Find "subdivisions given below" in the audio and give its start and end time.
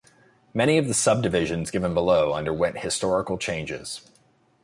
0.95-2.33